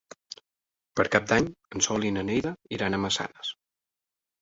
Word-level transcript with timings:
Per 1.01 1.05
Cap 1.17 1.27
d'Any 1.33 1.51
en 1.77 1.87
Sol 1.89 2.09
i 2.09 2.13
na 2.19 2.25
Neida 2.33 2.57
iran 2.79 2.97
a 3.01 3.05
Massanes. 3.07 3.57